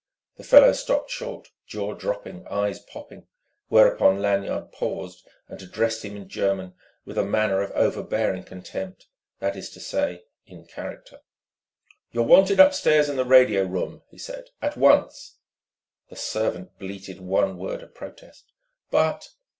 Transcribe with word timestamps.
The 0.37 0.43
fellow 0.43 0.73
stopped 0.73 1.11
short, 1.11 1.51
jaw 1.67 1.93
dropping, 1.93 2.47
eyes 2.47 2.79
popping; 2.79 3.27
whereupon 3.67 4.19
Lanyard 4.19 4.71
paused 4.71 5.27
and 5.47 5.61
addressed 5.61 6.03
him 6.03 6.15
in 6.17 6.27
German 6.27 6.73
with 7.05 7.19
a 7.19 7.23
manner 7.23 7.61
of 7.61 7.69
overbearing 7.73 8.43
contempt, 8.43 9.05
that 9.41 9.55
is 9.55 9.69
to 9.69 9.79
say, 9.79 10.23
in 10.47 10.65
character. 10.65 11.19
"You're 12.11 12.23
wanted 12.25 12.59
upstairs 12.59 13.09
in 13.09 13.15
the 13.15 13.25
radio 13.25 13.61
room," 13.61 14.01
he 14.09 14.17
said 14.17 14.45
"at 14.59 14.75
once!" 14.75 15.35
The 16.09 16.15
servant 16.15 16.79
bleated 16.79 17.21
one 17.21 17.59
word 17.59 17.83
of 17.83 17.93
protest: 17.93 18.51
"But 18.89 19.29